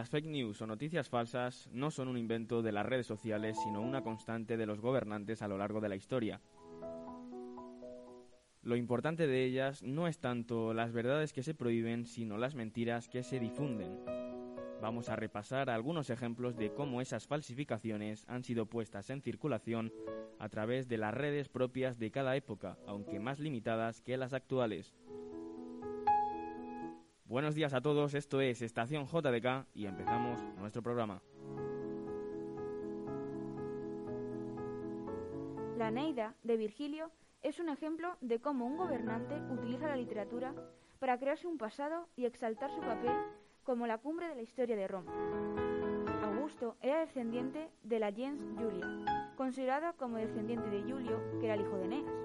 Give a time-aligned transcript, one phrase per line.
[0.00, 3.82] Las fake news o noticias falsas no son un invento de las redes sociales, sino
[3.82, 6.40] una constante de los gobernantes a lo largo de la historia.
[8.62, 13.10] Lo importante de ellas no es tanto las verdades que se prohíben, sino las mentiras
[13.10, 13.98] que se difunden.
[14.80, 19.92] Vamos a repasar algunos ejemplos de cómo esas falsificaciones han sido puestas en circulación
[20.38, 24.94] a través de las redes propias de cada época, aunque más limitadas que las actuales.
[27.30, 31.22] Buenos días a todos, esto es Estación JDK y empezamos nuestro programa.
[35.78, 40.52] La Neida de Virgilio es un ejemplo de cómo un gobernante utiliza la literatura
[40.98, 43.14] para crearse un pasado y exaltar su papel
[43.62, 45.12] como la cumbre de la historia de Roma.
[46.24, 51.60] Augusto era descendiente de la gens Julia, considerado como descendiente de Julio, que era el
[51.60, 52.19] hijo de Eneas.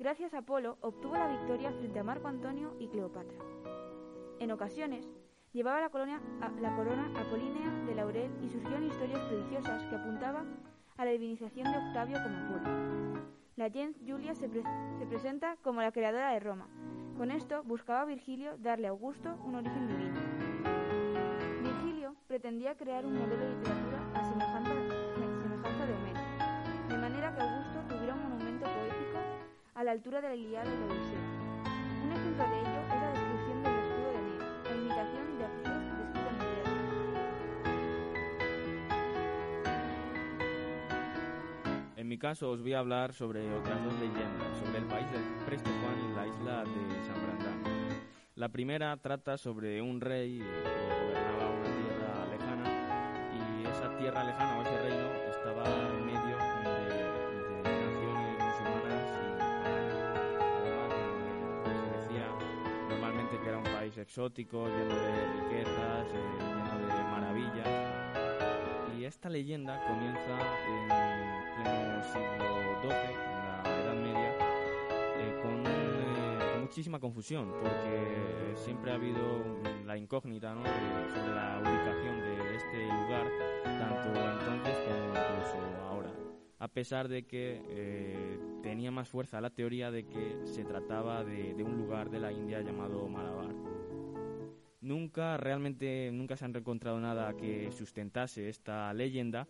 [0.00, 3.36] Gracias a Apolo obtuvo la victoria frente a Marco Antonio y Cleopatra.
[4.38, 5.10] En ocasiones,
[5.52, 6.20] llevaba la, corona
[7.18, 10.60] apolínea de laurel y surgieron historias prodigiosas que apuntaban
[10.98, 13.24] a la divinización de Octavio como Apolo.
[13.56, 14.62] La gens Julia se, pre
[15.00, 16.68] se presenta como la creadora de Roma.
[17.16, 20.20] Con esto buscaba Virgilio darle a Augusto un origen divino.
[21.60, 24.74] Virgilio pretendía crear un modelo de literatura a semejanza,
[25.42, 26.20] semejanza de Homero,
[26.88, 29.07] de manera que Augusto tuviera un monumento poético
[29.78, 31.20] a la altura de la Iliada y la Odisea.
[32.02, 35.86] Un ejemplo de ello es la descripción del escudo de Neo, la imitación de Aquiles
[35.98, 36.40] descrita en
[41.94, 45.06] el En mi caso os voy a hablar sobre otras dos leyendas, sobre el país
[45.12, 47.62] de Preste Juan y la isla de San Brandán.
[48.34, 52.66] La primera trata sobre un rey que gobernaba una tierra lejana
[53.32, 54.97] y esa tierra lejana o ese reino
[64.08, 67.68] exótico, lleno de riquezas, eh, lleno de maravillas.
[68.96, 70.32] Y esta leyenda comienza
[70.66, 70.88] en
[71.62, 74.32] pleno siglo XII, en la Edad Media,
[75.18, 79.44] eh, con, eh, con muchísima confusión, porque siempre ha habido
[79.84, 80.62] la incógnita ¿no?
[80.62, 83.26] sobre la ubicación de este lugar,
[83.62, 86.14] tanto entonces como incluso ahora.
[86.60, 91.52] A pesar de que eh, tenía más fuerza la teoría de que se trataba de,
[91.52, 93.57] de un lugar de la India llamado Malabar.
[94.88, 99.46] Nunca, realmente, nunca se han encontrado nada que sustentase esta leyenda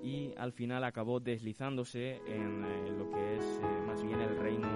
[0.00, 4.68] y al final acabó deslizándose en eh, lo que es eh, más bien el reino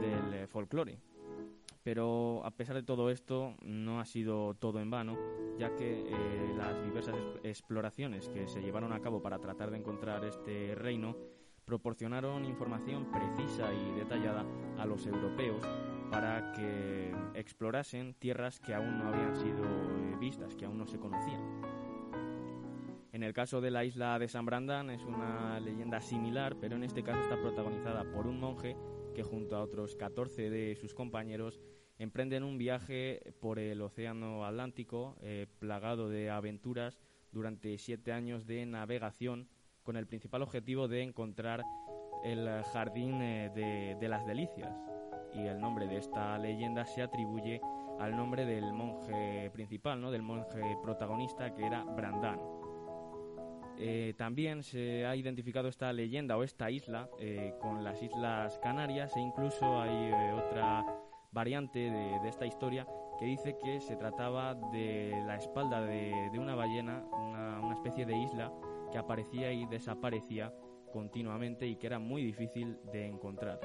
[0.00, 0.98] del eh, folclore.
[1.82, 5.18] Pero a pesar de todo esto, no ha sido todo en vano,
[5.58, 6.02] ya que
[6.56, 11.14] las diversas es- exploraciones que se llevaron a cabo para tratar de encontrar este reino
[11.66, 14.46] proporcionaron información precisa y detallada
[14.78, 15.60] a los europeos
[16.10, 20.98] para que explorasen tierras que aún no habían sido eh, vistas, que aún no se
[20.98, 21.42] conocían.
[23.12, 26.84] En el caso de la isla de San Brandán es una leyenda similar, pero en
[26.84, 28.76] este caso está protagonizada por un monje
[29.14, 31.58] que junto a otros 14 de sus compañeros
[31.98, 36.98] emprenden un viaje por el Océano Atlántico eh, plagado de aventuras
[37.32, 39.48] durante siete años de navegación
[39.82, 41.62] con el principal objetivo de encontrar
[42.22, 44.76] el jardín eh, de, de las delicias.
[45.36, 47.60] Y el nombre de esta leyenda se atribuye
[47.98, 50.10] al nombre del monje principal, ¿no?
[50.10, 52.40] del monje protagonista que era Brandán.
[53.78, 59.14] Eh, también se ha identificado esta leyenda o esta isla eh, con las Islas Canarias
[59.16, 60.84] e incluso hay eh, otra
[61.30, 62.86] variante de, esta historia
[63.18, 68.50] que dice que se trataba de la espalda de, una ballena, una especie de isla
[68.90, 70.54] que aparecía y desaparecía
[70.92, 73.60] continuamente y que era muy difícil de encontrar.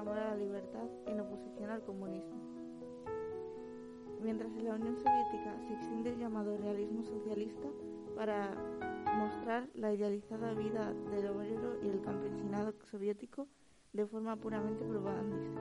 [0.00, 2.40] Amor a la libertad en oposición al comunismo.
[4.22, 7.68] Mientras en la Unión Soviética se extiende el llamado realismo socialista
[8.16, 8.54] para
[9.18, 13.46] mostrar la idealizada vida del obrero y el campesinado soviético
[13.92, 15.60] de forma puramente propagandística.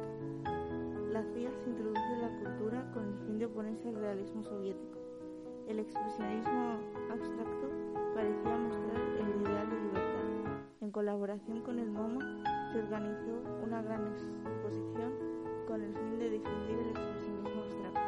[1.11, 4.99] La CIA se introduce en la cultura con el fin de oponerse al realismo soviético.
[5.67, 6.79] El expresionismo
[7.11, 7.67] abstracto
[8.15, 10.63] parecía mostrar el ideal de libertad.
[10.79, 15.13] En colaboración con el MoMA se organizó una gran exposición
[15.67, 17.99] con el fin de difundir el expresionismo abstracto.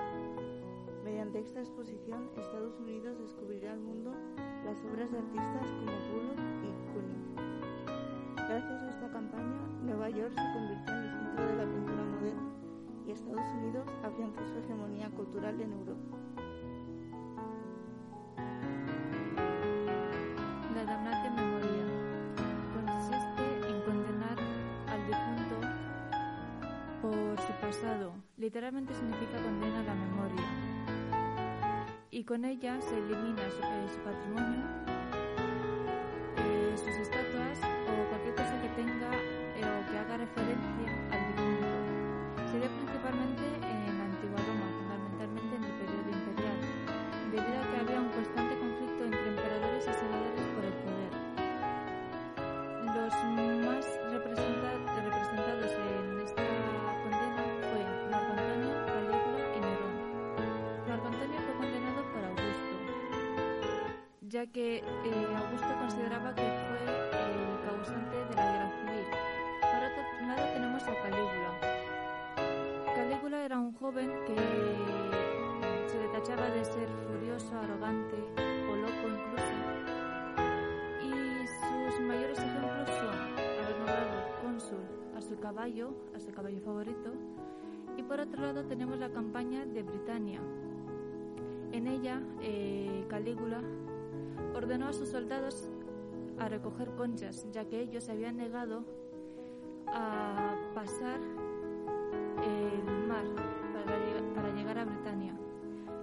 [1.03, 4.11] Mediante esta exposición, Estados Unidos descubrirá al mundo
[4.63, 7.35] las obras de artistas como Bullock y Kuning.
[8.35, 12.53] Gracias a esta campaña, Nueva York se convirtió en el centro de la pintura moderna
[13.07, 16.17] y Estados Unidos afianzó su hegemonía cultural en Europa.
[28.41, 30.47] Literalmente significa condena la memoria.
[32.09, 34.65] Y con ella se elimina su, eh, patrimonio,
[36.37, 42.49] eh, sus estatuas o cualquier cosa que tenga eh, o que haga referencia al difunto.
[42.51, 43.60] Se dio principalmente
[64.41, 64.83] ya que eh,
[65.37, 69.05] Augusto consideraba que fue el causante de la guerra civil.
[69.61, 71.51] Por otro lado tenemos a Calígula.
[72.95, 74.35] Calígula era un joven que
[75.87, 78.17] se le tachaba de ser furioso, arrogante
[78.71, 79.55] o loco incluso.
[81.03, 84.81] Y sus mayores ejemplos son haber nombrado cónsul
[85.15, 87.13] a su caballo, a su caballo favorito.
[87.95, 90.41] Y por otro lado tenemos la campaña de Britania.
[91.73, 93.61] En ella, eh, Calígula
[94.53, 95.69] ordenó a sus soldados
[96.39, 98.83] a recoger conchas, ya que ellos se habían negado
[99.87, 101.19] a pasar
[102.43, 103.25] el mar
[103.73, 105.37] para, para llegar a Britania.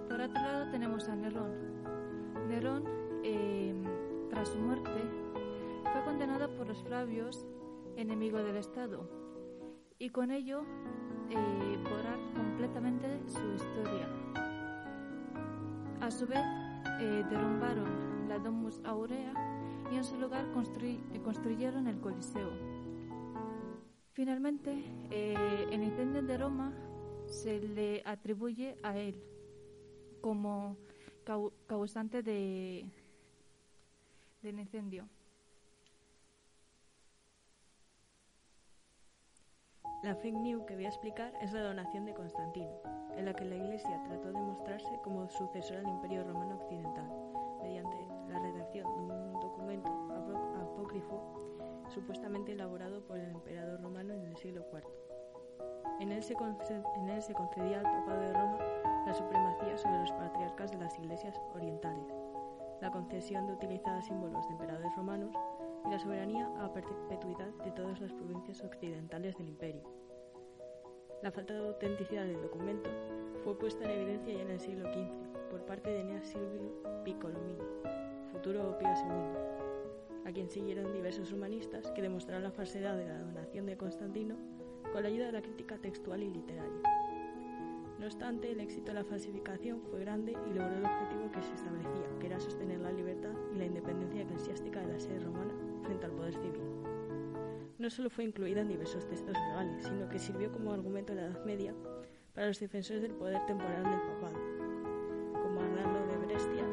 [0.07, 1.51] Por otro lado tenemos a Nerón.
[2.47, 2.83] Nerón,
[3.23, 3.75] eh,
[4.29, 5.03] tras su muerte,
[5.91, 7.45] fue condenado por los Flavios,
[7.95, 9.09] enemigo del Estado,
[9.97, 10.63] y con ello
[11.29, 14.07] eh, borrar completamente su historia.
[16.01, 16.39] A su vez,
[17.01, 19.33] eh, derrumbaron la Domus Aurea
[19.91, 22.51] y en su lugar construy- construyeron el Coliseo.
[24.13, 26.71] Finalmente, eh, el incendio de Roma
[27.25, 29.15] se le atribuye a él
[30.21, 30.77] como
[31.25, 32.85] cau- causante de,
[34.43, 35.07] del incendio.
[40.03, 42.71] La fake news que voy a explicar es la donación de Constantino,
[43.17, 47.09] en la que la Iglesia trató de mostrarse como sucesor al Imperio Romano Occidental,
[47.61, 47.97] mediante
[48.73, 51.35] de un documento apó- apócrifo
[51.89, 54.83] supuestamente elaborado por el emperador romano en el siglo IV.
[55.99, 56.33] En él se,
[56.95, 58.57] en él se concedía al Papado de Roma
[59.05, 62.05] la supremacía sobre los patriarcas de las iglesias orientales,
[62.81, 65.35] la concesión de utilizar símbolos de emperadores romanos
[65.85, 69.81] y la soberanía a perpetuidad de todas las provincias occidentales del imperio.
[71.21, 72.89] La falta de autenticidad del documento
[73.43, 76.71] fue puesta en evidencia ya en el siglo XV por parte de Eneas Silvio
[77.03, 77.63] Piccolomini,
[78.31, 83.65] futuro Pío II, a quien siguieron diversos humanistas que demostraron la falsedad de la donación
[83.65, 84.35] de Constantino
[84.91, 86.81] con la ayuda de la crítica textual y literaria.
[87.99, 91.53] No obstante, el éxito de la falsificación fue grande y logró el objetivo que se
[91.53, 95.53] establecía, que era sostener la libertad y la independencia eclesiástica de la sede romana
[95.83, 96.61] frente al poder civil.
[97.77, 101.25] No solo fue incluida en diversos textos legales, sino que sirvió como argumento en la
[101.25, 101.73] Edad Media
[102.33, 104.39] para los defensores del poder temporal del papado,
[105.41, 106.68] como Arnaldo de Brescia,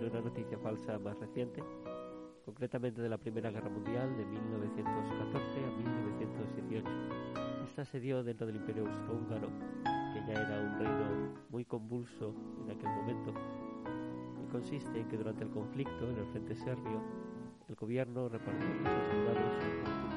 [0.00, 1.62] sobre una noticia falsa más reciente,
[2.46, 6.90] concretamente de la Primera Guerra Mundial de 1914 a 1918.
[7.64, 9.50] Esta se dio dentro del Imperio Austrohúngaro,
[10.14, 13.34] que ya era un reino muy convulso en aquel momento,
[14.42, 17.02] y consiste en que durante el conflicto en el frente serbio,
[17.68, 20.09] el gobierno repartió sus soldados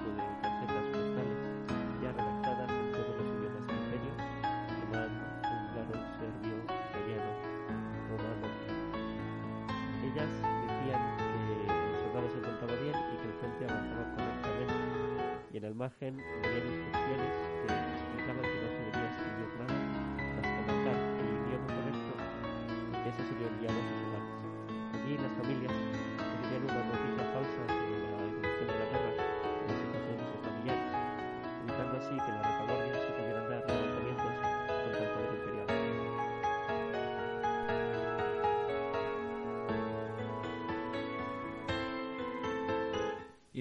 [16.03, 16.52] Y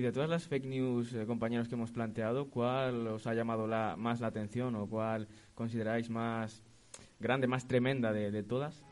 [0.02, 3.68] Y de todas las fake news, eh, compañeros, que hemos planteado, ¿cuál os ha llamado
[3.68, 6.60] la, más la atención o cuál consideráis más
[7.20, 8.82] grande, más tremenda de, todas?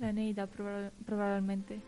[0.00, 0.10] La
[0.48, 1.80] proba- probablemente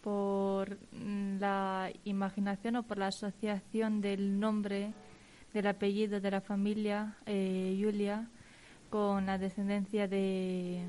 [0.00, 4.92] por mm, la imaginación o por la asociación del nombre,
[5.52, 8.28] del apellido de la familia eh, Julia
[8.90, 10.84] con la descendencia de,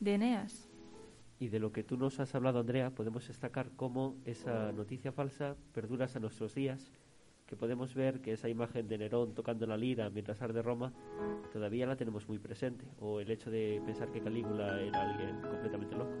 [0.00, 0.67] de Eneas.
[1.40, 5.56] Y de lo que tú nos has hablado, Andrea, podemos destacar cómo esa noticia falsa
[5.72, 6.90] perdura hasta nuestros días,
[7.46, 10.92] que podemos ver que esa imagen de Nerón tocando la lira mientras arde Roma
[11.52, 15.96] todavía la tenemos muy presente, o el hecho de pensar que Calígula era alguien completamente
[15.96, 16.12] loco.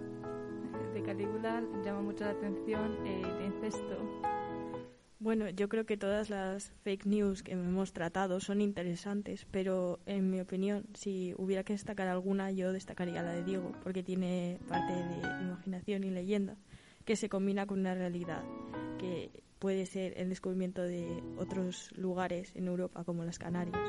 [0.94, 3.98] De Calígula llama mucho la atención el incesto.
[5.20, 10.30] Bueno, yo creo que todas las fake news que hemos tratado son interesantes, pero en
[10.30, 14.92] mi opinión, si hubiera que destacar alguna, yo destacaría la de Diego, porque tiene parte
[14.92, 16.56] de imaginación y leyenda
[17.04, 18.44] que se combina con una realidad
[18.98, 23.80] que puede ser el descubrimiento de otros lugares en Europa, como las Canarias.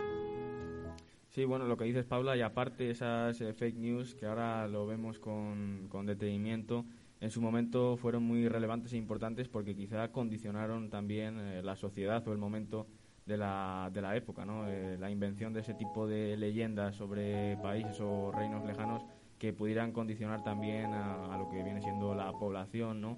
[1.27, 4.87] Sí, bueno, lo que dices, Paula, y aparte esas eh, fake news que ahora lo
[4.87, 6.85] vemos con, con detenimiento,
[7.21, 12.25] en su momento fueron muy relevantes e importantes porque quizá condicionaron también eh, la sociedad
[12.27, 12.87] o el momento
[13.25, 14.67] de la, de la época, ¿no?
[14.67, 19.05] Eh, la invención de ese tipo de leyendas sobre países o reinos lejanos
[19.37, 23.17] que pudieran condicionar también a, a lo que viene siendo la población, ¿no?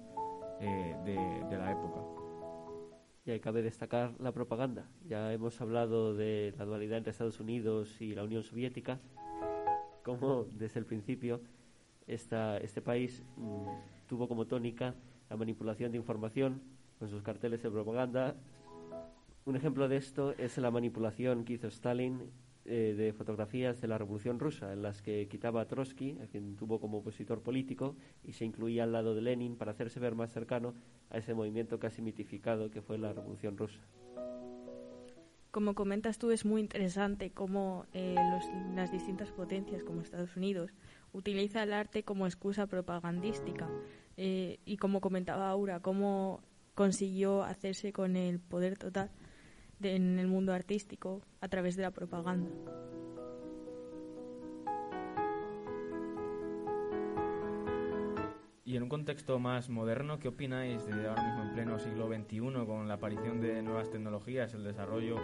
[0.60, 1.14] Eh, de,
[1.48, 2.00] de la época.
[3.24, 4.88] Y ahí cabe destacar la propaganda.
[5.08, 9.00] Ya hemos hablado de la dualidad entre Estados Unidos y la Unión Soviética,
[10.02, 11.40] como desde el principio
[12.06, 13.66] esta, este país mm,
[14.12, 14.94] tuvo como tónica
[15.30, 16.60] la manipulación de información
[16.98, 18.36] con sus carteles de propaganda.
[19.46, 22.20] Un ejemplo de esto es la manipulación que hizo Stalin
[22.66, 26.56] eh, de fotografías de la Revolución Rusa, en las que quitaba a Trotsky, a quien
[26.56, 30.30] tuvo como opositor político, y se incluía al lado de Lenin para hacerse ver más
[30.30, 30.74] cercano
[31.08, 33.80] a ese movimiento casi mitificado que fue la Revolución Rusa.
[35.50, 40.70] Como comentas tú, es muy interesante cómo eh, los- las distintas potencias, como Estados Unidos,
[41.14, 43.68] utiliza el arte como excusa propagandística.
[44.16, 46.40] Eh, y como comentaba Aura, cómo
[46.74, 49.10] consiguió hacerse con el poder total
[49.78, 52.48] de- en el mundo artístico a través de la propaganda.
[58.64, 62.64] Y en un contexto más moderno, ¿qué opináis de ahora mismo en pleno siglo XXI
[62.64, 65.16] con la aparición de nuevas tecnologías, el desarrollo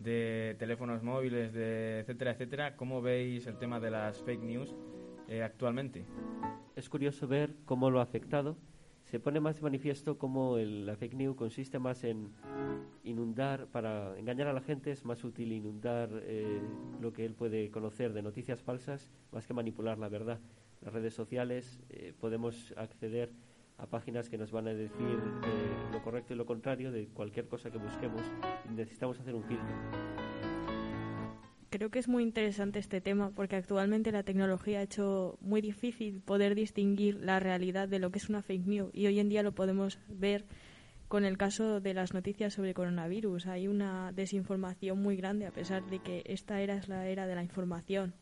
[0.00, 2.76] de teléfonos móviles, de etcétera, etcétera?
[2.76, 4.74] ¿Cómo veis el tema de las fake news
[5.28, 6.04] eh, actualmente?
[6.76, 8.56] Es curioso ver cómo lo ha afectado.
[9.04, 12.30] Se pone más de manifiesto cómo el- la fake news consiste más en
[13.04, 16.60] inundar, para engañar a la gente es más útil inundar eh,
[17.00, 20.38] lo que él puede conocer de noticias falsas más que manipular la verdad.
[20.82, 23.32] Las redes sociales eh, podemos acceder
[23.78, 25.18] a páginas que nos van a decir
[25.92, 28.22] lo correcto y lo contrario de cualquier cosa que busquemos
[28.76, 30.17] necesitamos hacer un filtro.
[31.70, 36.20] Creo que es muy interesante este tema porque actualmente la tecnología ha hecho muy difícil
[36.22, 39.42] poder distinguir la realidad de lo que es una fake news y hoy en día
[39.42, 40.46] lo podemos ver
[41.08, 43.46] con el caso de las noticias sobre coronavirus.
[43.48, 47.34] Hay una desinformación muy grande a pesar de que esta era es la era de
[47.34, 48.14] la información.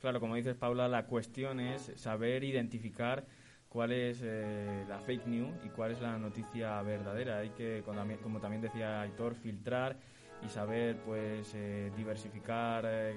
[0.00, 3.26] Claro, como dices, Paula, la cuestión es saber identificar
[3.68, 7.38] cuál es eh, la fake news y cuál es la noticia verdadera.
[7.38, 9.96] Hay que, como también- decía Aitor, filtrar
[10.44, 13.16] y saber, pues, eh, diversificar, eh,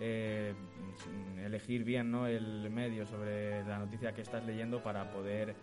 [0.00, 0.54] eh,
[1.44, 2.26] elegir bien ¿no?
[2.26, 5.54] el medio sobre la noticia que estás leyendo para poder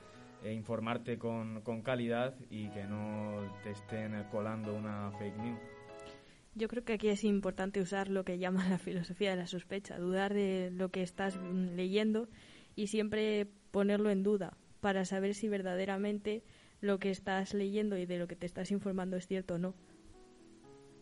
[0.43, 5.59] eh, informarte con, con calidad y que no te estén colando una fake news.
[6.55, 9.97] Yo creo que aquí es importante usar lo que llaman la filosofía de la sospecha,
[9.97, 12.29] dudar de lo que estás mm, leyendo
[12.77, 16.41] y siempre ponerlo en duda para saber si verdaderamente
[16.79, 19.75] lo que estás leyendo y de lo que te estás informando es cierto o no.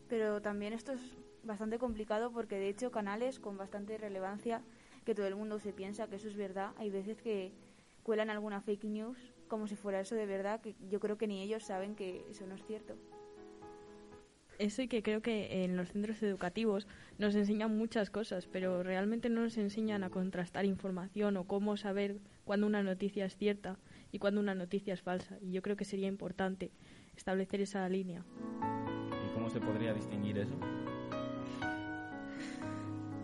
[0.07, 1.01] Pero también esto es
[1.43, 4.61] bastante complicado porque de hecho canales con bastante relevancia
[5.05, 7.53] que todo el mundo se piensa que eso es verdad, hay veces que
[8.03, 11.41] cuelan alguna fake news como si fuera eso de verdad, que yo creo que ni
[11.41, 12.95] ellos saben que eso no es cierto.
[14.59, 16.87] Eso y que creo que en los centros educativos
[17.19, 22.19] nos enseñan muchas cosas, pero realmente no nos enseñan a contrastar información o cómo saber
[22.43, 23.77] cuándo una noticia es cierta
[24.11, 25.37] y cuándo una noticia es falsa.
[25.41, 26.71] Y yo creo que sería importante
[27.15, 28.25] establecer esa línea.
[29.47, 30.55] ¿Y cómo se podría distinguir eso?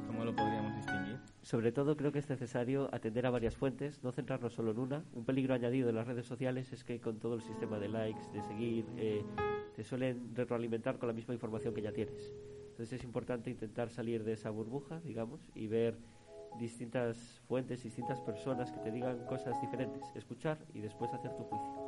[0.08, 1.18] ¿Cómo lo podríamos distinguir?
[1.42, 5.04] Sobre todo creo que es necesario atender a varias fuentes, no centrarnos solo en una.
[5.12, 8.22] Un peligro añadido de las redes sociales es que con todo el sistema de likes,
[8.32, 9.22] de seguir, eh,
[9.76, 12.32] te suelen retroalimentar con la misma información que ya tienes.
[12.70, 15.98] Entonces es importante intentar salir de esa burbuja, digamos, y ver
[16.58, 21.84] distintas fuentes, distintas personas que te digan cosas diferentes, escuchar y después hacer tu juicio.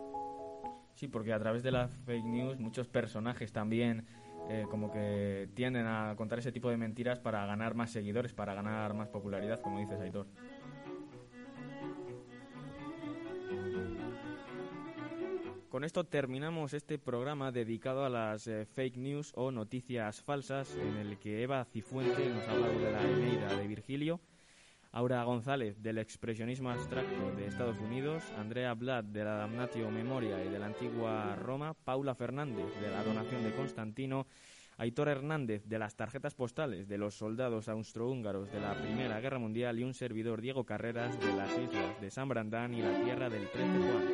[0.95, 4.05] Sí, porque a través de las fake news muchos personajes también
[4.49, 8.53] eh, como que tienden a contar ese tipo de mentiras para ganar más seguidores, para
[8.53, 10.27] ganar más popularidad, como dices, Aitor.
[15.75, 20.95] Con esto terminamos este programa dedicado a las eh, fake news o noticias falsas, en
[20.95, 24.21] el que Eva Cifuente nos ha hablado de la Eneida de Virgilio,
[24.95, 30.47] Aura González del expresionismo abstracto de Estados Unidos, Andrea Blad de la Damnatio Memoria y
[30.47, 34.25] de la antigua Roma, Paula Fernández de la donación de Constantino,
[34.77, 39.77] Aitor Hernández de las tarjetas postales de los soldados austrohúngaros de la Primera Guerra Mundial
[39.79, 43.49] y un servidor Diego Carreras de las islas de San Brandán y la tierra del
[43.49, 44.05] 13 Juan.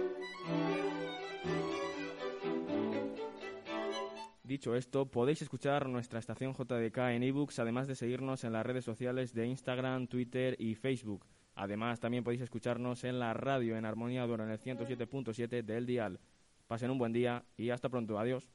[4.51, 8.83] Dicho esto, podéis escuchar nuestra estación JDK en ebooks, además de seguirnos en las redes
[8.83, 11.25] sociales de Instagram, Twitter y Facebook.
[11.55, 16.19] Además, también podéis escucharnos en la radio en Armonía Dura en el 107.7 del Dial.
[16.67, 18.19] Pasen un buen día y hasta pronto.
[18.19, 18.49] Adiós.